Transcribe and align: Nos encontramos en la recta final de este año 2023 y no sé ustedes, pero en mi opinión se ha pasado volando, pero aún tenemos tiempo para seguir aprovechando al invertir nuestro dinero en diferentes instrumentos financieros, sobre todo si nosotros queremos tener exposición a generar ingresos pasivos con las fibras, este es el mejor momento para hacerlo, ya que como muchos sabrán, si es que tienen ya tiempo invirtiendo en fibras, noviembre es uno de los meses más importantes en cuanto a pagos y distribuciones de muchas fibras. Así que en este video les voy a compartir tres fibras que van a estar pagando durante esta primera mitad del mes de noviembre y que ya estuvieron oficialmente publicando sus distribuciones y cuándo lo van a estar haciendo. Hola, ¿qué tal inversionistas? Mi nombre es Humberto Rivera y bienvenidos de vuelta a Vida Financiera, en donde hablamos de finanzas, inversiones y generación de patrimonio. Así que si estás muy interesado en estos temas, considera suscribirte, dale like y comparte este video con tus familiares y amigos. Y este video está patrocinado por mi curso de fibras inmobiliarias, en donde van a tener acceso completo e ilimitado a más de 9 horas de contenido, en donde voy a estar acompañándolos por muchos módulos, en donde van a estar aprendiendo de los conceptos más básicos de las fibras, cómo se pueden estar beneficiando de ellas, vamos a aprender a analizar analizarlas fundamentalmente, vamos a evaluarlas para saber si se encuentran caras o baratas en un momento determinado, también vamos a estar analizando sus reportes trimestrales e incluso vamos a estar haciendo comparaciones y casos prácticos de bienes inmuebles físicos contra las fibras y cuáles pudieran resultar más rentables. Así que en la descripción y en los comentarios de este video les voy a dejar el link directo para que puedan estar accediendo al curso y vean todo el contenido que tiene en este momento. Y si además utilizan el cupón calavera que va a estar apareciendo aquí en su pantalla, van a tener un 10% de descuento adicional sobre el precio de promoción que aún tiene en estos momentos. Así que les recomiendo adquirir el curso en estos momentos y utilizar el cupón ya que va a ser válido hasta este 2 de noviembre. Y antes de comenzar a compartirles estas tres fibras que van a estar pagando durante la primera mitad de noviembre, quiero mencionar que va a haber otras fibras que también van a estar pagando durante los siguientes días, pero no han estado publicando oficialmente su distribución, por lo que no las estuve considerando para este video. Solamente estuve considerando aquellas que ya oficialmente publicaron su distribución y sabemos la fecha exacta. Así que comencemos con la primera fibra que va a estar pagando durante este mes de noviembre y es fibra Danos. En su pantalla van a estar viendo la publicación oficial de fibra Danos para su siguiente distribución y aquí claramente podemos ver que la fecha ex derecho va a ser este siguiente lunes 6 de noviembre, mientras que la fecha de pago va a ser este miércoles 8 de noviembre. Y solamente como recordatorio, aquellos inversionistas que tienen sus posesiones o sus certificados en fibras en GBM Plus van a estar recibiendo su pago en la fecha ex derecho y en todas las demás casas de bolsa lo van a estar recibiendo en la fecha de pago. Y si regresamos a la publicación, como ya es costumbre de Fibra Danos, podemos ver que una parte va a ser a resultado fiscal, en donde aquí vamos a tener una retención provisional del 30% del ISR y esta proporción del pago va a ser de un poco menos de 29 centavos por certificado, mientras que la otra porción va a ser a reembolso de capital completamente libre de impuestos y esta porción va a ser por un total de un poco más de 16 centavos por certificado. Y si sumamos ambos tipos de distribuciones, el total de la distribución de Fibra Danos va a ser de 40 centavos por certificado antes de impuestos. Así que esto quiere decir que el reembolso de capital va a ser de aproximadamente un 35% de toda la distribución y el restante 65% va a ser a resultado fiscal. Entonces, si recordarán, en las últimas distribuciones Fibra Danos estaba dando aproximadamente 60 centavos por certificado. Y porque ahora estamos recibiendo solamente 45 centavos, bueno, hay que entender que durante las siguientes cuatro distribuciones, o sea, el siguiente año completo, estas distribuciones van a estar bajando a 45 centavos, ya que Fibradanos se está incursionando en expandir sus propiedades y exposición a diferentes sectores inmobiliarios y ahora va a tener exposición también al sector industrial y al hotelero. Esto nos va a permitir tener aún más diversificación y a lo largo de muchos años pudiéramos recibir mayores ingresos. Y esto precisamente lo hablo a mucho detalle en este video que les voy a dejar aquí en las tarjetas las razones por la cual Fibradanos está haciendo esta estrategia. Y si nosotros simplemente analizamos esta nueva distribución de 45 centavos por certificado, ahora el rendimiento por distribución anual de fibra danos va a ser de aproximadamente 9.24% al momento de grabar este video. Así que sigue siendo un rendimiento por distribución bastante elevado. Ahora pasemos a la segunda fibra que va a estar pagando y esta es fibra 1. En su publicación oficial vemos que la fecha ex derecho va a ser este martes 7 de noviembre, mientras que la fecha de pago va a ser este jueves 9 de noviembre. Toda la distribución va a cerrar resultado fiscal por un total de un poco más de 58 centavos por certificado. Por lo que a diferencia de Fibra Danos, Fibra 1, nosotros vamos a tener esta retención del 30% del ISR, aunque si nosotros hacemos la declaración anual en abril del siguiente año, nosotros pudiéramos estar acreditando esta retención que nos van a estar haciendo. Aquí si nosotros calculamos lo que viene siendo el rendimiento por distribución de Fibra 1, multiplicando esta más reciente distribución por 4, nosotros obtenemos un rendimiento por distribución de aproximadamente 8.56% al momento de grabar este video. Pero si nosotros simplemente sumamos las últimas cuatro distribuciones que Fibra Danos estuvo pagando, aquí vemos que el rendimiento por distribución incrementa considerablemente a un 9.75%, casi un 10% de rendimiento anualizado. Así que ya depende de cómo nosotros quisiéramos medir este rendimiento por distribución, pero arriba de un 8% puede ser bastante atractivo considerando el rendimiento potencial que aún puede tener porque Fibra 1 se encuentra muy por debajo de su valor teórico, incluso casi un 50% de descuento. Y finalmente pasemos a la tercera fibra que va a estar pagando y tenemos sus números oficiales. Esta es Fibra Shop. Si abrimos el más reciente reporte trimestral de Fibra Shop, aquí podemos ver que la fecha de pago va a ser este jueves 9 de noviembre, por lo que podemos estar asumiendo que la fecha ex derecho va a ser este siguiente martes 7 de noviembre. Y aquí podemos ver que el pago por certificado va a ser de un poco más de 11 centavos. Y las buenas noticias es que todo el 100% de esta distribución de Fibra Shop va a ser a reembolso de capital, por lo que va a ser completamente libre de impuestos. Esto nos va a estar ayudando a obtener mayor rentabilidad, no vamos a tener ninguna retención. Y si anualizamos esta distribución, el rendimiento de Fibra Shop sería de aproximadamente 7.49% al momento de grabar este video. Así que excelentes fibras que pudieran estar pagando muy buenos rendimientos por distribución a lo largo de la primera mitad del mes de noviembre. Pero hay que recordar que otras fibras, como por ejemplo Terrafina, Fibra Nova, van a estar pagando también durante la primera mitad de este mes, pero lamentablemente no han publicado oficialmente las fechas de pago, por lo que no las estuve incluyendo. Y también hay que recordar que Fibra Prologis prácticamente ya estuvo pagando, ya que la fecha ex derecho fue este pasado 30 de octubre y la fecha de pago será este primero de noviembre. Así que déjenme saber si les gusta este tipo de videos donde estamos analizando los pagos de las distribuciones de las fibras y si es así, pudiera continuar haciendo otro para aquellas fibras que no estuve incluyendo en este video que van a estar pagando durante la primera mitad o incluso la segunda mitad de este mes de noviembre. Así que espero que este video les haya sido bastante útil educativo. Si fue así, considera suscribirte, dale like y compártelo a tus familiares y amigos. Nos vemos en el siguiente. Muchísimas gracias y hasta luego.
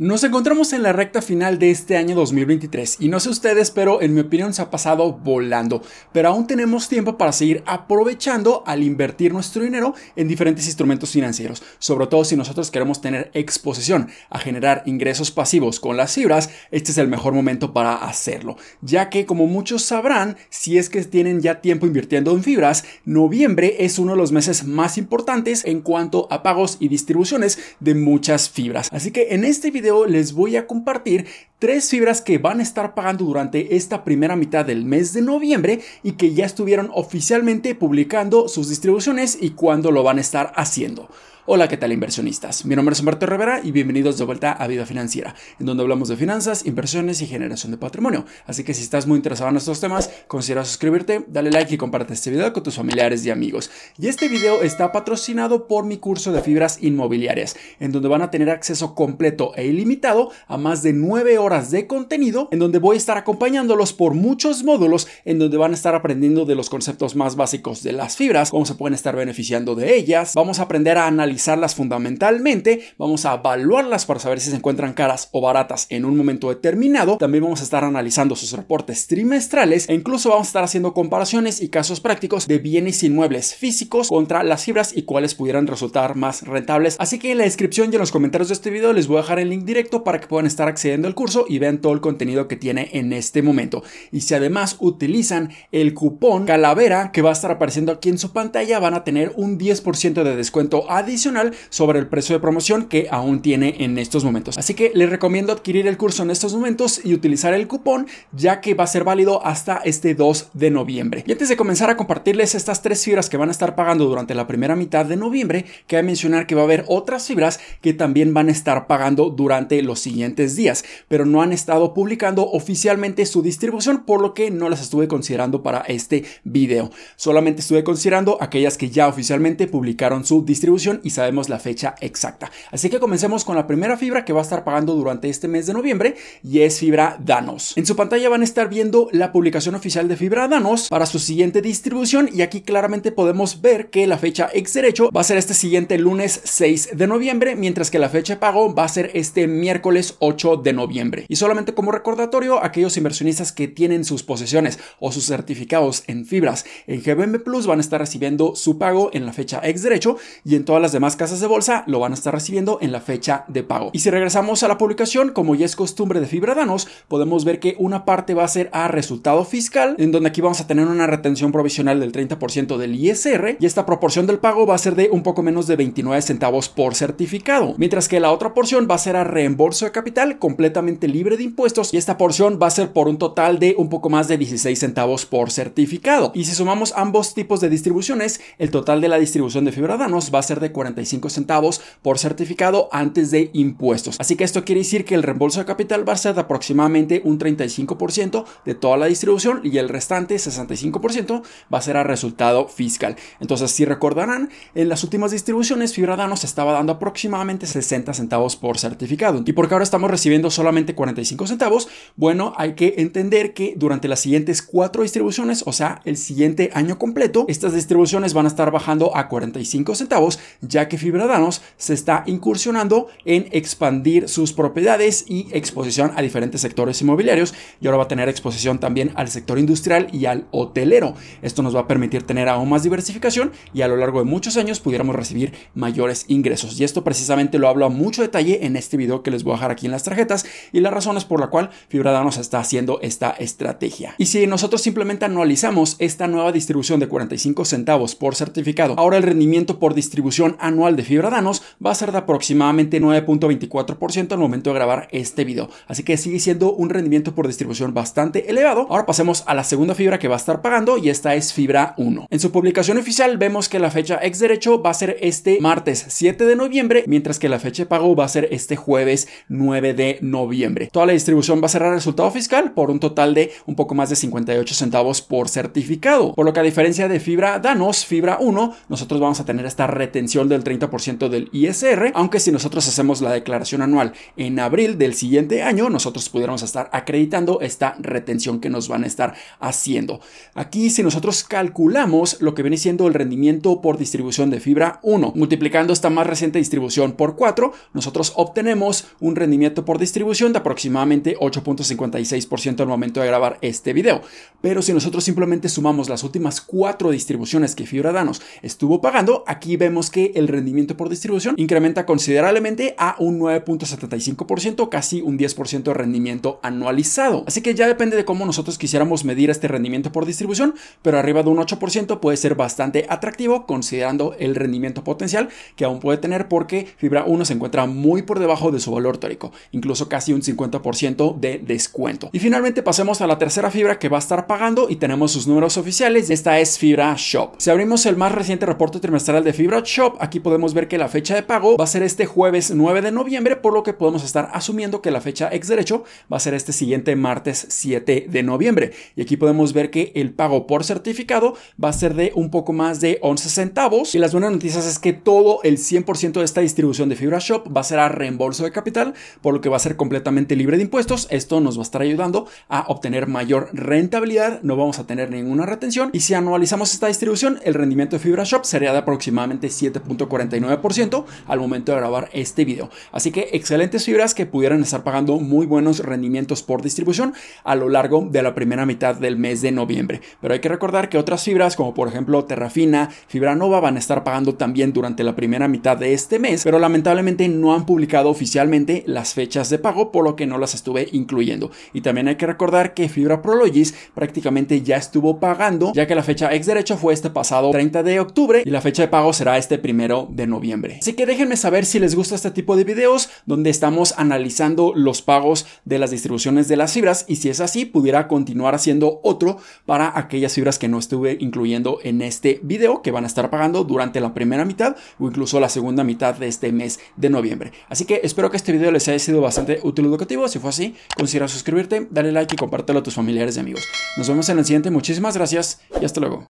Nos 0.00 0.24
encontramos 0.24 0.72
en 0.72 0.82
la 0.82 0.94
recta 0.94 1.20
final 1.20 1.58
de 1.58 1.70
este 1.70 1.98
año 1.98 2.14
2023 2.14 2.96
y 3.00 3.08
no 3.08 3.20
sé 3.20 3.28
ustedes, 3.28 3.70
pero 3.70 4.00
en 4.00 4.14
mi 4.14 4.22
opinión 4.22 4.54
se 4.54 4.62
ha 4.62 4.70
pasado 4.70 5.12
volando, 5.12 5.82
pero 6.10 6.30
aún 6.30 6.46
tenemos 6.46 6.88
tiempo 6.88 7.18
para 7.18 7.32
seguir 7.32 7.62
aprovechando 7.66 8.62
al 8.64 8.82
invertir 8.82 9.34
nuestro 9.34 9.62
dinero 9.62 9.92
en 10.16 10.26
diferentes 10.26 10.64
instrumentos 10.64 11.10
financieros, 11.10 11.62
sobre 11.78 12.06
todo 12.06 12.24
si 12.24 12.34
nosotros 12.34 12.70
queremos 12.70 13.02
tener 13.02 13.30
exposición 13.34 14.08
a 14.30 14.38
generar 14.38 14.84
ingresos 14.86 15.30
pasivos 15.30 15.80
con 15.80 15.98
las 15.98 16.14
fibras, 16.14 16.48
este 16.70 16.92
es 16.92 16.96
el 16.96 17.08
mejor 17.08 17.34
momento 17.34 17.74
para 17.74 17.96
hacerlo, 17.96 18.56
ya 18.80 19.10
que 19.10 19.26
como 19.26 19.46
muchos 19.48 19.82
sabrán, 19.82 20.38
si 20.48 20.78
es 20.78 20.88
que 20.88 21.04
tienen 21.04 21.42
ya 21.42 21.60
tiempo 21.60 21.84
invirtiendo 21.84 22.32
en 22.32 22.42
fibras, 22.42 22.86
noviembre 23.04 23.76
es 23.80 23.98
uno 23.98 24.12
de 24.12 24.18
los 24.18 24.32
meses 24.32 24.64
más 24.64 24.96
importantes 24.96 25.62
en 25.66 25.82
cuanto 25.82 26.26
a 26.30 26.42
pagos 26.42 26.78
y 26.80 26.88
distribuciones 26.88 27.58
de 27.80 27.94
muchas 27.94 28.48
fibras. 28.48 28.88
Así 28.90 29.10
que 29.10 29.34
en 29.34 29.44
este 29.44 29.70
video 29.70 29.89
les 30.06 30.32
voy 30.32 30.56
a 30.56 30.66
compartir 30.66 31.26
tres 31.60 31.90
fibras 31.90 32.22
que 32.22 32.38
van 32.38 32.58
a 32.58 32.62
estar 32.62 32.94
pagando 32.94 33.26
durante 33.26 33.76
esta 33.76 34.02
primera 34.02 34.34
mitad 34.34 34.64
del 34.64 34.84
mes 34.86 35.12
de 35.12 35.20
noviembre 35.20 35.80
y 36.02 36.12
que 36.12 36.32
ya 36.32 36.46
estuvieron 36.46 36.90
oficialmente 36.92 37.74
publicando 37.74 38.48
sus 38.48 38.70
distribuciones 38.70 39.36
y 39.40 39.50
cuándo 39.50 39.92
lo 39.92 40.02
van 40.02 40.16
a 40.18 40.22
estar 40.22 40.52
haciendo. 40.56 41.08
Hola, 41.52 41.66
¿qué 41.66 41.76
tal 41.76 41.90
inversionistas? 41.90 42.64
Mi 42.64 42.76
nombre 42.76 42.92
es 42.92 43.00
Humberto 43.00 43.26
Rivera 43.26 43.60
y 43.64 43.72
bienvenidos 43.72 44.16
de 44.18 44.24
vuelta 44.24 44.52
a 44.52 44.68
Vida 44.68 44.86
Financiera, 44.86 45.34
en 45.58 45.66
donde 45.66 45.82
hablamos 45.82 46.08
de 46.08 46.16
finanzas, 46.16 46.64
inversiones 46.64 47.22
y 47.22 47.26
generación 47.26 47.72
de 47.72 47.76
patrimonio. 47.76 48.24
Así 48.46 48.62
que 48.62 48.72
si 48.72 48.84
estás 48.84 49.08
muy 49.08 49.16
interesado 49.16 49.50
en 49.50 49.56
estos 49.56 49.80
temas, 49.80 50.10
considera 50.28 50.64
suscribirte, 50.64 51.24
dale 51.26 51.50
like 51.50 51.74
y 51.74 51.76
comparte 51.76 52.14
este 52.14 52.30
video 52.30 52.52
con 52.52 52.62
tus 52.62 52.76
familiares 52.76 53.26
y 53.26 53.30
amigos. 53.30 53.68
Y 53.98 54.06
este 54.06 54.28
video 54.28 54.62
está 54.62 54.92
patrocinado 54.92 55.66
por 55.66 55.84
mi 55.84 55.96
curso 55.96 56.30
de 56.30 56.40
fibras 56.40 56.78
inmobiliarias, 56.82 57.56
en 57.80 57.90
donde 57.90 58.08
van 58.08 58.22
a 58.22 58.30
tener 58.30 58.50
acceso 58.50 58.94
completo 58.94 59.52
e 59.56 59.66
ilimitado 59.66 60.30
a 60.46 60.56
más 60.56 60.84
de 60.84 60.92
9 60.92 61.38
horas 61.38 61.49
de 61.50 61.86
contenido, 61.86 62.48
en 62.52 62.58
donde 62.58 62.78
voy 62.78 62.94
a 62.94 62.98
estar 62.98 63.18
acompañándolos 63.18 63.92
por 63.92 64.14
muchos 64.14 64.62
módulos, 64.62 65.08
en 65.24 65.38
donde 65.38 65.56
van 65.56 65.72
a 65.72 65.74
estar 65.74 65.94
aprendiendo 65.94 66.44
de 66.44 66.54
los 66.54 66.70
conceptos 66.70 67.16
más 67.16 67.34
básicos 67.34 67.82
de 67.82 67.92
las 67.92 68.16
fibras, 68.16 68.50
cómo 68.50 68.66
se 68.66 68.74
pueden 68.76 68.94
estar 68.94 69.16
beneficiando 69.16 69.74
de 69.74 69.96
ellas, 69.96 70.34
vamos 70.34 70.58
a 70.58 70.62
aprender 70.62 70.96
a 70.96 71.06
analizar 71.06 71.30
analizarlas 71.30 71.74
fundamentalmente, 71.74 72.82
vamos 72.98 73.24
a 73.24 73.34
evaluarlas 73.34 74.04
para 74.04 74.20
saber 74.20 74.40
si 74.40 74.50
se 74.50 74.56
encuentran 74.56 74.92
caras 74.92 75.28
o 75.32 75.40
baratas 75.40 75.86
en 75.88 76.04
un 76.04 76.16
momento 76.16 76.48
determinado, 76.50 77.16
también 77.16 77.44
vamos 77.44 77.60
a 77.60 77.64
estar 77.64 77.84
analizando 77.84 78.36
sus 78.36 78.52
reportes 78.52 79.06
trimestrales 79.06 79.88
e 79.88 79.94
incluso 79.94 80.30
vamos 80.30 80.48
a 80.48 80.50
estar 80.50 80.64
haciendo 80.64 80.92
comparaciones 80.92 81.62
y 81.62 81.68
casos 81.68 82.00
prácticos 82.00 82.46
de 82.46 82.58
bienes 82.58 83.02
inmuebles 83.02 83.54
físicos 83.54 84.08
contra 84.08 84.42
las 84.42 84.64
fibras 84.64 84.92
y 84.94 85.02
cuáles 85.02 85.34
pudieran 85.34 85.66
resultar 85.66 86.16
más 86.16 86.42
rentables. 86.42 86.96
Así 86.98 87.18
que 87.18 87.30
en 87.30 87.38
la 87.38 87.44
descripción 87.44 87.90
y 87.90 87.94
en 87.94 88.00
los 88.00 88.12
comentarios 88.12 88.48
de 88.48 88.54
este 88.54 88.70
video 88.70 88.92
les 88.92 89.06
voy 89.06 89.18
a 89.18 89.22
dejar 89.22 89.38
el 89.38 89.50
link 89.50 89.64
directo 89.64 90.02
para 90.04 90.20
que 90.20 90.26
puedan 90.26 90.46
estar 90.46 90.68
accediendo 90.68 91.06
al 91.06 91.14
curso 91.14 91.39
y 91.48 91.58
vean 91.58 91.80
todo 91.80 91.92
el 91.92 92.00
contenido 92.00 92.48
que 92.48 92.56
tiene 92.56 92.90
en 92.92 93.12
este 93.12 93.42
momento. 93.42 93.82
Y 94.12 94.22
si 94.22 94.34
además 94.34 94.76
utilizan 94.80 95.50
el 95.72 95.94
cupón 95.94 96.46
calavera 96.46 97.12
que 97.12 97.22
va 97.22 97.30
a 97.30 97.34
estar 97.34 97.50
apareciendo 97.50 97.92
aquí 97.92 98.08
en 98.08 98.18
su 98.18 98.32
pantalla, 98.32 98.78
van 98.78 98.94
a 98.94 99.04
tener 99.04 99.32
un 99.36 99.58
10% 99.58 100.22
de 100.22 100.36
descuento 100.36 100.90
adicional 100.90 101.54
sobre 101.68 101.98
el 101.98 102.08
precio 102.08 102.34
de 102.34 102.40
promoción 102.40 102.86
que 102.86 103.08
aún 103.10 103.42
tiene 103.42 103.76
en 103.78 103.98
estos 103.98 104.24
momentos. 104.24 104.58
Así 104.58 104.74
que 104.74 104.92
les 104.94 105.10
recomiendo 105.10 105.52
adquirir 105.52 105.86
el 105.86 105.96
curso 105.96 106.22
en 106.22 106.30
estos 106.30 106.54
momentos 106.54 107.00
y 107.04 107.14
utilizar 107.14 107.54
el 107.54 107.68
cupón 107.68 108.06
ya 108.32 108.60
que 108.60 108.74
va 108.74 108.84
a 108.84 108.88
ser 108.88 109.04
válido 109.04 109.44
hasta 109.44 109.76
este 109.84 110.14
2 110.14 110.50
de 110.54 110.70
noviembre. 110.70 111.24
Y 111.26 111.32
antes 111.32 111.48
de 111.48 111.56
comenzar 111.56 111.90
a 111.90 111.96
compartirles 111.96 112.54
estas 112.54 112.82
tres 112.82 113.04
fibras 113.04 113.28
que 113.28 113.36
van 113.36 113.48
a 113.48 113.52
estar 113.52 113.74
pagando 113.74 114.06
durante 114.06 114.34
la 114.34 114.46
primera 114.46 114.76
mitad 114.76 115.06
de 115.06 115.16
noviembre, 115.16 115.64
quiero 115.86 116.04
mencionar 116.04 116.46
que 116.46 116.54
va 116.54 116.62
a 116.62 116.64
haber 116.64 116.84
otras 116.88 117.26
fibras 117.26 117.60
que 117.80 117.92
también 117.92 118.34
van 118.34 118.48
a 118.48 118.52
estar 118.52 118.86
pagando 118.86 119.30
durante 119.30 119.80
los 119.82 120.00
siguientes 120.00 120.56
días, 120.56 120.84
pero 121.08 121.24
no 121.24 121.29
han 121.42 121.52
estado 121.52 121.94
publicando 121.94 122.46
oficialmente 122.50 123.26
su 123.26 123.42
distribución, 123.42 124.04
por 124.04 124.20
lo 124.20 124.34
que 124.34 124.50
no 124.50 124.68
las 124.68 124.80
estuve 124.80 125.08
considerando 125.08 125.62
para 125.62 125.80
este 125.80 126.24
video. 126.44 126.90
Solamente 127.16 127.60
estuve 127.60 127.84
considerando 127.84 128.38
aquellas 128.40 128.76
que 128.76 128.90
ya 128.90 129.08
oficialmente 129.08 129.66
publicaron 129.66 130.24
su 130.24 130.44
distribución 130.44 131.00
y 131.04 131.10
sabemos 131.10 131.48
la 131.48 131.58
fecha 131.58 131.94
exacta. 132.00 132.50
Así 132.70 132.90
que 132.90 133.00
comencemos 133.00 133.44
con 133.44 133.56
la 133.56 133.66
primera 133.66 133.96
fibra 133.96 134.24
que 134.24 134.32
va 134.32 134.40
a 134.40 134.42
estar 134.42 134.64
pagando 134.64 134.94
durante 134.94 135.28
este 135.28 135.48
mes 135.48 135.66
de 135.66 135.74
noviembre 135.74 136.16
y 136.42 136.60
es 136.60 136.78
fibra 136.78 137.16
Danos. 137.24 137.76
En 137.76 137.86
su 137.86 137.96
pantalla 137.96 138.28
van 138.28 138.40
a 138.40 138.44
estar 138.44 138.68
viendo 138.68 139.08
la 139.12 139.32
publicación 139.32 139.74
oficial 139.74 140.08
de 140.08 140.16
fibra 140.16 140.48
Danos 140.48 140.88
para 140.88 141.06
su 141.06 141.18
siguiente 141.18 141.62
distribución 141.62 142.28
y 142.32 142.42
aquí 142.42 142.62
claramente 142.62 143.12
podemos 143.12 143.60
ver 143.60 143.90
que 143.90 144.06
la 144.06 144.18
fecha 144.18 144.50
ex 144.52 144.74
derecho 144.74 145.10
va 145.10 145.20
a 145.20 145.24
ser 145.24 145.38
este 145.38 145.54
siguiente 145.54 145.98
lunes 145.98 146.40
6 146.44 146.90
de 146.94 147.06
noviembre, 147.06 147.56
mientras 147.56 147.90
que 147.90 147.98
la 147.98 148.08
fecha 148.08 148.34
de 148.34 148.40
pago 148.40 148.74
va 148.74 148.84
a 148.84 148.88
ser 148.88 149.10
este 149.14 149.46
miércoles 149.46 150.16
8 150.18 150.56
de 150.56 150.72
noviembre. 150.72 151.09
Y 151.28 151.36
solamente 151.36 151.74
como 151.74 151.92
recordatorio, 151.92 152.62
aquellos 152.62 152.96
inversionistas 152.96 153.52
que 153.52 153.68
tienen 153.68 154.04
sus 154.04 154.22
posesiones 154.22 154.78
o 154.98 155.12
sus 155.12 155.26
certificados 155.26 156.04
en 156.06 156.26
fibras 156.26 156.64
en 156.86 157.02
GBM 157.02 157.40
Plus 157.40 157.66
van 157.66 157.78
a 157.78 157.82
estar 157.82 158.00
recibiendo 158.00 158.54
su 158.54 158.78
pago 158.78 159.10
en 159.12 159.26
la 159.26 159.32
fecha 159.32 159.60
ex 159.62 159.82
derecho 159.82 160.16
y 160.44 160.56
en 160.56 160.64
todas 160.64 160.82
las 160.82 160.92
demás 160.92 161.16
casas 161.16 161.40
de 161.40 161.46
bolsa 161.46 161.84
lo 161.86 162.00
van 162.00 162.12
a 162.12 162.14
estar 162.14 162.34
recibiendo 162.34 162.78
en 162.80 162.92
la 162.92 163.00
fecha 163.00 163.44
de 163.48 163.62
pago. 163.62 163.90
Y 163.92 164.00
si 164.00 164.10
regresamos 164.10 164.62
a 164.62 164.68
la 164.68 164.78
publicación, 164.78 165.30
como 165.30 165.54
ya 165.54 165.66
es 165.66 165.76
costumbre 165.76 166.20
de 166.20 166.26
Fibra 166.26 166.54
Danos, 166.54 166.88
podemos 167.08 167.44
ver 167.44 167.60
que 167.60 167.76
una 167.78 168.04
parte 168.04 168.34
va 168.34 168.44
a 168.44 168.48
ser 168.48 168.70
a 168.72 168.88
resultado 168.88 169.44
fiscal, 169.44 169.94
en 169.98 170.12
donde 170.12 170.28
aquí 170.28 170.40
vamos 170.40 170.60
a 170.60 170.66
tener 170.66 170.86
una 170.86 171.06
retención 171.06 171.52
provisional 171.52 172.00
del 172.00 172.12
30% 172.12 172.76
del 172.76 172.94
ISR 172.94 173.56
y 173.58 173.66
esta 173.66 173.86
proporción 173.86 174.26
del 174.26 174.38
pago 174.38 174.66
va 174.66 174.74
a 174.74 174.78
ser 174.78 174.94
de 174.94 175.08
un 175.10 175.22
poco 175.22 175.42
menos 175.42 175.66
de 175.66 175.76
29 175.76 176.20
centavos 176.22 176.68
por 176.68 176.94
certificado, 176.94 177.74
mientras 177.78 178.08
que 178.08 178.20
la 178.20 178.32
otra 178.32 178.54
porción 178.54 178.86
va 178.90 178.94
a 178.94 178.98
ser 178.98 179.16
a 179.16 179.24
reembolso 179.24 179.84
de 179.84 179.92
capital 179.92 180.38
completamente 180.38 180.99
libre 181.08 181.36
de 181.36 181.44
impuestos 181.44 181.92
y 181.92 181.96
esta 181.96 182.16
porción 182.16 182.58
va 182.62 182.68
a 182.68 182.70
ser 182.70 182.92
por 182.92 183.08
un 183.08 183.18
total 183.18 183.58
de 183.58 183.74
un 183.76 183.88
poco 183.88 184.10
más 184.10 184.28
de 184.28 184.38
16 184.38 184.78
centavos 184.78 185.26
por 185.26 185.50
certificado. 185.50 186.32
Y 186.34 186.44
si 186.44 186.54
sumamos 186.54 186.92
ambos 186.96 187.34
tipos 187.34 187.60
de 187.60 187.68
distribuciones, 187.68 188.40
el 188.58 188.70
total 188.70 189.00
de 189.00 189.08
la 189.08 189.18
distribución 189.18 189.64
de 189.64 189.72
Fibra 189.72 189.96
Danos 189.96 190.30
va 190.32 190.38
a 190.38 190.42
ser 190.42 190.60
de 190.60 190.72
40 190.72 191.00
centavos 191.28 191.80
por 192.02 192.18
certificado 192.18 192.88
antes 192.92 193.30
de 193.30 193.50
impuestos. 193.52 194.16
Así 194.18 194.36
que 194.36 194.44
esto 194.44 194.64
quiere 194.64 194.80
decir 194.80 195.04
que 195.04 195.14
el 195.14 195.22
reembolso 195.22 195.60
de 195.60 195.66
capital 195.66 196.08
va 196.08 196.12
a 196.12 196.16
ser 196.16 196.34
de 196.34 196.42
aproximadamente 196.42 197.22
un 197.24 197.38
35% 197.38 198.44
de 198.64 198.74
toda 198.74 198.96
la 198.96 199.06
distribución 199.06 199.60
y 199.64 199.78
el 199.78 199.88
restante 199.88 200.36
65% 200.36 201.42
va 201.72 201.78
a 201.78 201.82
ser 201.82 201.96
a 201.96 202.04
resultado 202.04 202.68
fiscal. 202.68 203.16
Entonces, 203.40 203.70
si 203.70 203.84
recordarán, 203.84 204.50
en 204.74 204.88
las 204.88 205.04
últimas 205.04 205.32
distribuciones 205.32 205.94
Fibra 205.94 206.16
Danos 206.16 206.44
estaba 206.44 206.72
dando 206.72 206.92
aproximadamente 206.92 207.66
60 207.66 208.12
centavos 208.14 208.56
por 208.56 208.78
certificado. 208.78 209.42
Y 209.44 209.52
porque 209.52 209.74
ahora 209.74 209.84
estamos 209.84 210.10
recibiendo 210.10 210.50
solamente 210.50 210.89
45 210.94 211.46
centavos, 211.46 211.88
bueno, 212.16 212.52
hay 212.56 212.74
que 212.74 212.94
entender 212.98 213.54
que 213.54 213.74
durante 213.76 214.08
las 214.08 214.20
siguientes 214.20 214.62
cuatro 214.62 215.02
distribuciones, 215.02 215.62
o 215.66 215.72
sea, 215.72 216.00
el 216.04 216.16
siguiente 216.16 216.70
año 216.74 216.98
completo, 216.98 217.44
estas 217.48 217.74
distribuciones 217.74 218.34
van 218.34 218.46
a 218.46 218.48
estar 218.48 218.70
bajando 218.70 219.16
a 219.16 219.28
45 219.28 219.94
centavos, 219.94 220.38
ya 220.60 220.88
que 220.88 220.98
Fibradanos 220.98 221.62
se 221.76 221.94
está 221.94 222.24
incursionando 222.26 223.08
en 223.24 223.48
expandir 223.52 224.28
sus 224.28 224.52
propiedades 224.52 225.24
y 225.28 225.48
exposición 225.52 226.12
a 226.16 226.22
diferentes 226.22 226.60
sectores 226.60 227.00
inmobiliarios 227.02 227.54
y 227.80 227.86
ahora 227.86 227.98
va 227.98 228.04
a 228.04 228.08
tener 228.08 228.28
exposición 228.28 228.78
también 228.78 229.12
al 229.14 229.28
sector 229.28 229.58
industrial 229.58 230.08
y 230.12 230.26
al 230.26 230.46
hotelero. 230.50 231.14
Esto 231.42 231.62
nos 231.62 231.74
va 231.74 231.80
a 231.80 231.88
permitir 231.88 232.22
tener 232.22 232.48
aún 232.48 232.68
más 232.68 232.82
diversificación 232.82 233.52
y 233.72 233.82
a 233.82 233.88
lo 233.88 233.96
largo 233.96 234.18
de 234.20 234.24
muchos 234.24 234.56
años 234.56 234.80
pudiéramos 234.80 235.16
recibir 235.16 235.52
mayores 235.74 236.24
ingresos. 236.28 236.78
Y 236.80 236.84
esto 236.84 237.04
precisamente 237.04 237.58
lo 237.58 237.68
hablo 237.68 237.86
a 237.86 237.88
mucho 237.88 238.22
detalle 238.22 238.64
en 238.66 238.76
este 238.76 238.96
video 238.96 239.22
que 239.22 239.30
les 239.30 239.44
voy 239.44 239.52
a 239.52 239.56
dejar 239.56 239.70
aquí 239.70 239.86
en 239.86 239.92
las 239.92 240.04
tarjetas 240.04 240.44
las 240.80 240.92
razones 240.92 241.24
por 241.24 241.40
la 241.40 241.48
cual 241.48 241.70
Fibradanos 241.88 242.38
está 242.38 242.58
haciendo 242.58 243.00
esta 243.02 243.30
estrategia. 243.30 244.14
Y 244.18 244.26
si 244.26 244.46
nosotros 244.46 244.82
simplemente 244.82 245.24
analizamos 245.24 245.96
esta 245.98 246.26
nueva 246.26 246.52
distribución 246.52 247.00
de 247.00 247.08
45 247.08 247.64
centavos 247.64 248.14
por 248.14 248.34
certificado, 248.34 248.94
ahora 248.98 249.16
el 249.16 249.22
rendimiento 249.22 249.78
por 249.78 249.94
distribución 249.94 250.56
anual 250.60 250.96
de 250.96 251.04
fibra 251.04 251.30
danos 251.30 251.62
va 251.84 251.90
a 251.90 251.94
ser 251.94 252.12
de 252.12 252.18
aproximadamente 252.18 253.00
9.24% 253.00 254.32
al 254.32 254.38
momento 254.38 254.70
de 254.70 254.74
grabar 254.74 255.08
este 255.12 255.44
video. 255.44 255.68
Así 255.86 256.02
que 256.02 256.16
sigue 256.16 256.40
siendo 256.40 256.72
un 256.72 256.90
rendimiento 256.90 257.34
por 257.34 257.46
distribución 257.46 257.94
bastante 257.94 258.50
elevado. 258.50 258.86
Ahora 258.90 259.06
pasemos 259.06 259.44
a 259.46 259.54
la 259.54 259.64
segunda 259.64 259.94
fibra 259.94 260.18
que 260.18 260.28
va 260.28 260.34
a 260.34 260.38
estar 260.38 260.62
pagando 260.62 260.98
y 260.98 261.08
esta 261.08 261.34
es 261.34 261.52
fibra 261.52 261.94
1. 261.98 262.26
En 262.30 262.40
su 262.40 262.52
publicación 262.52 262.98
oficial 262.98 263.38
vemos 263.38 263.68
que 263.68 263.78
la 263.78 263.90
fecha 263.90 264.18
ex 264.22 264.38
derecho 264.38 264.82
va 264.82 264.90
a 264.90 264.94
ser 264.94 265.16
este 265.20 265.58
martes 265.60 266.04
7 266.08 266.44
de 266.44 266.56
noviembre, 266.56 267.04
mientras 267.06 267.38
que 267.38 267.48
la 267.48 267.58
fecha 267.58 267.82
de 267.82 267.86
pago 267.86 268.14
va 268.14 268.24
a 268.24 268.28
ser 268.28 268.48
este 268.50 268.76
jueves 268.76 269.28
9 269.48 269.94
de 269.94 270.18
noviembre. 270.20 270.69
Toda 270.92 271.06
la 271.06 271.12
distribución 271.12 271.60
va 271.60 271.66
a 271.66 271.68
cerrar 271.68 271.92
resultado 271.92 272.30
fiscal 272.30 272.72
por 272.72 272.90
un 272.90 273.00
total 273.00 273.34
de 273.34 273.52
un 273.66 273.74
poco 273.74 273.94
más 273.94 274.10
de 274.10 274.16
58 274.16 274.74
centavos 274.74 275.22
por 275.22 275.48
certificado. 275.48 276.34
Por 276.34 276.46
lo 276.46 276.52
que 276.52 276.60
a 276.60 276.64
diferencia 276.64 277.08
de 277.08 277.20
Fibra 277.20 277.58
Danos, 277.58 278.06
Fibra 278.06 278.38
1, 278.40 278.74
nosotros 278.88 279.20
vamos 279.20 279.40
a 279.40 279.44
tener 279.44 279.66
esta 279.66 279.86
retención 279.86 280.48
del 280.48 280.64
30% 280.64 281.28
del 281.28 281.48
ISR, 281.52 282.12
aunque 282.14 282.40
si 282.40 282.52
nosotros 282.52 282.86
hacemos 282.88 283.20
la 283.20 283.32
declaración 283.32 283.82
anual 283.82 284.12
en 284.36 284.58
abril 284.58 284.98
del 284.98 285.14
siguiente 285.14 285.62
año, 285.62 285.90
nosotros 285.90 286.28
pudiéramos 286.28 286.62
estar 286.62 286.88
acreditando 286.92 287.60
esta 287.60 287.96
retención 287.98 288.60
que 288.60 288.70
nos 288.70 288.88
van 288.88 289.04
a 289.04 289.06
estar 289.06 289.34
haciendo. 289.58 290.20
Aquí 290.54 290.90
si 290.90 291.02
nosotros 291.02 291.44
calculamos 291.44 292.40
lo 292.40 292.54
que 292.54 292.62
viene 292.62 292.76
siendo 292.76 293.06
el 293.06 293.14
rendimiento 293.14 293.80
por 293.80 293.98
distribución 293.98 294.50
de 294.50 294.60
Fibra 294.60 295.00
1, 295.02 295.32
multiplicando 295.34 295.92
esta 295.92 296.10
más 296.10 296.26
reciente 296.26 296.58
distribución 296.58 297.12
por 297.12 297.36
4, 297.36 297.72
nosotros 297.92 298.32
obtenemos 298.36 299.06
un 299.20 299.36
rendimiento 299.36 299.84
por 299.84 299.98
distribución 299.98 300.52
de 300.52 300.59
aproximadamente 300.60 301.36
8.56% 301.38 302.80
al 302.80 302.86
momento 302.86 303.20
de 303.20 303.26
grabar 303.26 303.58
este 303.60 303.92
video. 303.92 304.22
Pero 304.60 304.82
si 304.82 304.92
nosotros 304.92 305.24
simplemente 305.24 305.68
sumamos 305.68 306.08
las 306.08 306.22
últimas 306.22 306.60
cuatro 306.60 307.10
distribuciones 307.10 307.74
que 307.74 307.86
Fibra 307.86 308.12
Danos 308.12 308.42
estuvo 308.62 309.00
pagando, 309.00 309.44
aquí 309.46 309.76
vemos 309.76 310.10
que 310.10 310.32
el 310.34 310.48
rendimiento 310.48 310.96
por 310.96 311.08
distribución 311.08 311.54
incrementa 311.58 312.06
considerablemente 312.06 312.94
a 312.98 313.16
un 313.18 313.40
9.75%, 313.40 314.88
casi 314.88 315.20
un 315.22 315.38
10% 315.38 315.82
de 315.82 315.94
rendimiento 315.94 316.60
anualizado. 316.62 317.44
Así 317.46 317.62
que 317.62 317.74
ya 317.74 317.86
depende 317.86 318.16
de 318.16 318.24
cómo 318.24 318.46
nosotros 318.46 318.78
quisiéramos 318.78 319.24
medir 319.24 319.50
este 319.50 319.68
rendimiento 319.68 320.12
por 320.12 320.26
distribución, 320.26 320.74
pero 321.02 321.18
arriba 321.18 321.42
de 321.42 321.50
un 321.50 321.58
8% 321.58 322.20
puede 322.20 322.36
ser 322.36 322.54
bastante 322.54 323.06
atractivo 323.08 323.66
considerando 323.66 324.34
el 324.38 324.54
rendimiento 324.54 325.04
potencial 325.04 325.48
que 325.76 325.84
aún 325.84 326.00
puede 326.00 326.18
tener 326.18 326.48
porque 326.48 326.88
Fibra 326.96 327.24
1 327.24 327.44
se 327.44 327.54
encuentra 327.54 327.86
muy 327.86 328.22
por 328.22 328.38
debajo 328.38 328.70
de 328.70 328.80
su 328.80 328.92
valor 328.92 329.18
teórico, 329.18 329.52
incluso 329.72 330.08
casi 330.08 330.32
un 330.32 330.42
50% 330.56 331.38
de 331.38 331.58
descuento. 331.58 332.30
Y 332.32 332.38
finalmente 332.38 332.82
pasemos 332.82 333.20
a 333.20 333.26
la 333.26 333.38
tercera 333.38 333.70
fibra 333.70 333.98
que 333.98 334.08
va 334.08 334.18
a 334.18 334.20
estar 334.20 334.46
pagando 334.46 334.88
y 334.88 334.96
tenemos 334.96 335.32
sus 335.32 335.46
números 335.46 335.76
oficiales. 335.76 336.30
Esta 336.30 336.60
es 336.60 336.78
Fibra 336.78 337.14
Shop. 337.16 337.54
Si 337.58 337.70
abrimos 337.70 338.06
el 338.06 338.16
más 338.16 338.32
reciente 338.32 338.66
reporte 338.66 339.00
trimestral 339.00 339.44
de 339.44 339.52
Fibra 339.52 339.82
Shop, 339.84 340.16
aquí 340.20 340.40
podemos 340.40 340.74
ver 340.74 340.88
que 340.88 340.98
la 340.98 341.08
fecha 341.08 341.34
de 341.34 341.42
pago 341.42 341.76
va 341.76 341.84
a 341.84 341.88
ser 341.88 342.02
este 342.02 342.26
jueves 342.26 342.72
9 342.74 343.02
de 343.02 343.12
noviembre, 343.12 343.56
por 343.56 343.72
lo 343.72 343.82
que 343.82 343.92
podemos 343.92 344.24
estar 344.24 344.50
asumiendo 344.52 345.02
que 345.02 345.10
la 345.10 345.20
fecha 345.20 345.48
ex 345.52 345.68
derecho 345.68 346.04
va 346.32 346.36
a 346.36 346.40
ser 346.40 346.54
este 346.54 346.72
siguiente 346.72 347.16
martes 347.16 347.66
7 347.68 348.26
de 348.28 348.42
noviembre. 348.42 348.92
Y 349.16 349.22
aquí 349.22 349.36
podemos 349.36 349.72
ver 349.72 349.90
que 349.90 350.12
el 350.14 350.32
pago 350.32 350.66
por 350.66 350.84
certificado 350.84 351.54
va 351.82 351.88
a 351.88 351.92
ser 351.92 352.14
de 352.14 352.32
un 352.34 352.50
poco 352.50 352.72
más 352.72 353.00
de 353.00 353.18
11 353.22 353.48
centavos. 353.48 354.14
Y 354.14 354.18
las 354.18 354.32
buenas 354.32 354.52
noticias 354.52 354.86
es 354.86 354.98
que 354.98 355.12
todo 355.12 355.60
el 355.62 355.78
100% 355.78 356.32
de 356.32 356.44
esta 356.44 356.60
distribución 356.60 357.08
de 357.08 357.16
Fibra 357.16 357.38
Shop 357.38 357.74
va 357.74 357.82
a 357.82 357.84
ser 357.84 357.98
a 357.98 358.08
reembolso 358.08 358.64
de 358.64 358.72
capital, 358.72 359.14
por 359.42 359.54
lo 359.54 359.60
que 359.60 359.68
va 359.68 359.76
a 359.76 359.80
ser 359.80 359.96
completamente 359.96 360.39
libre 360.48 360.76
de 360.76 360.84
impuestos. 360.84 361.26
Esto 361.30 361.60
nos 361.60 361.76
va 361.76 361.82
a 361.82 361.84
estar 361.84 362.02
ayudando 362.02 362.46
a 362.68 362.86
obtener 362.88 363.26
mayor 363.26 363.68
rentabilidad, 363.72 364.60
no 364.62 364.76
vamos 364.76 364.98
a 364.98 365.06
tener 365.06 365.30
ninguna 365.30 365.66
retención. 365.66 366.10
Y 366.12 366.20
si 366.20 366.34
anualizamos 366.34 366.92
esta 366.92 367.06
distribución, 367.06 367.58
el 367.64 367.74
rendimiento 367.74 368.16
de 368.16 368.20
Fibra 368.20 368.44
Shop 368.44 368.64
sería 368.64 368.92
de 368.92 368.98
aproximadamente 368.98 369.68
7.49% 369.68 371.24
al 371.46 371.60
momento 371.60 371.92
de 371.92 371.98
grabar 371.98 372.28
este 372.32 372.64
video. 372.64 372.90
Así 373.12 373.30
que 373.30 373.50
excelentes 373.52 374.04
fibras 374.04 374.34
que 374.34 374.46
pudieran 374.46 374.82
estar 374.82 375.04
pagando 375.04 375.38
muy 375.38 375.66
buenos 375.66 376.00
rendimientos 376.00 376.62
por 376.62 376.82
distribución 376.82 377.34
a 377.64 377.74
lo 377.74 377.88
largo 377.88 378.26
de 378.30 378.42
la 378.42 378.54
primera 378.54 378.86
mitad 378.86 379.14
del 379.14 379.36
mes 379.36 379.62
de 379.62 379.72
noviembre. 379.72 380.20
Pero 380.40 380.54
hay 380.54 380.60
que 380.60 380.68
recordar 380.68 381.08
que 381.08 381.18
otras 381.18 381.44
fibras, 381.44 381.76
como 381.76 381.94
por 381.94 382.08
ejemplo 382.08 382.44
Terrafina, 382.44 383.10
Fibra 383.28 383.54
Nova, 383.54 383.80
van 383.80 383.96
a 383.96 383.98
estar 383.98 384.24
pagando 384.24 384.54
también 384.54 384.92
durante 384.92 385.24
la 385.24 385.36
primera 385.36 385.68
mitad 385.68 385.96
de 385.96 386.12
este 386.12 386.38
mes, 386.38 386.64
pero 386.64 386.78
lamentablemente 386.78 387.48
no 387.48 387.74
han 387.74 387.86
publicado 387.86 388.30
oficialmente 388.30 389.04
las 389.06 389.34
fechas 389.34 389.70
de 389.70 389.78
pago, 389.78 390.12
por 390.12 390.24
lo 390.24 390.29
que 390.36 390.46
no 390.46 390.58
las 390.58 390.74
estuve 390.74 391.08
incluyendo. 391.12 391.70
Y 391.92 392.00
también 392.00 392.28
hay 392.28 392.36
que 392.36 392.46
recordar 392.46 392.94
que 392.94 393.08
Fibra 393.08 393.42
Prologis 393.42 393.94
prácticamente 394.14 394.82
ya 394.82 394.96
estuvo 394.96 395.40
pagando, 395.40 395.92
ya 395.94 396.06
que 396.06 396.14
la 396.14 396.22
fecha 396.22 396.52
ex 396.54 396.66
derecho 396.66 396.96
fue 396.96 397.12
este 397.14 397.30
pasado 397.30 397.70
30 397.70 398.02
de 398.02 398.20
octubre 398.20 398.62
y 398.64 398.70
la 398.70 398.80
fecha 398.80 399.02
de 399.02 399.08
pago 399.08 399.32
será 399.32 399.58
este 399.58 399.78
primero 399.78 400.28
de 400.30 400.46
noviembre. 400.46 400.98
Así 401.00 401.14
que 401.14 401.26
déjenme 401.26 401.56
saber 401.56 401.84
si 401.84 401.98
les 401.98 402.14
gusta 402.14 402.34
este 402.34 402.50
tipo 402.50 402.76
de 402.76 402.84
videos 402.84 403.30
donde 403.46 403.70
estamos 403.70 404.14
analizando 404.16 404.92
los 404.94 405.22
pagos 405.22 405.66
de 405.84 405.98
las 405.98 406.10
distribuciones 406.10 406.68
de 406.68 406.76
las 406.76 406.92
fibras 406.92 407.24
y 407.28 407.36
si 407.36 407.48
es 407.48 407.60
así, 407.60 407.84
pudiera 407.84 408.28
continuar 408.28 408.74
haciendo 408.74 409.20
otro 409.22 409.58
para 409.86 410.18
aquellas 410.18 410.54
fibras 410.54 410.78
que 410.78 410.88
no 410.88 410.98
estuve 410.98 411.36
incluyendo 411.40 411.98
en 412.02 412.22
este 412.22 412.60
video 412.62 413.02
que 413.02 413.10
van 413.10 413.24
a 413.24 413.26
estar 413.26 413.50
pagando 413.50 413.84
durante 413.84 414.20
la 414.20 414.34
primera 414.34 414.64
mitad 414.64 414.96
o 415.18 415.26
incluso 415.26 415.60
la 415.60 415.68
segunda 415.68 416.04
mitad 416.04 416.34
de 416.34 416.48
este 416.48 416.72
mes 416.72 417.00
de 417.16 417.30
noviembre. 417.30 417.72
Así 417.88 418.04
que 418.04 418.20
espero 418.22 418.50
que 418.50 418.56
este 418.56 418.72
video 418.72 418.90
les 418.90 419.08
haya 419.08 419.18
sido 419.18 419.40
bastante 419.40 419.80
útil 419.82 420.06
educativo. 420.10 420.48
Si 420.48 420.58
fue 420.58 420.70
así, 420.70 420.94
considera 421.16 421.48
suscribirte, 421.48 422.06
dale 422.10 422.32
like 422.32 422.54
y 422.54 422.58
compártelo 422.58 423.00
a 423.00 423.02
tus 423.02 423.14
familiares 423.14 423.56
y 423.56 423.60
amigos. 423.60 423.88
Nos 424.16 424.28
vemos 424.28 424.48
en 424.48 424.58
el 424.58 424.64
siguiente. 424.64 424.90
Muchísimas 424.90 425.36
gracias 425.36 425.80
y 426.00 426.04
hasta 426.04 426.20
luego. 426.20 426.59